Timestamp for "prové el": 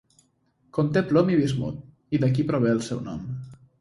2.53-2.83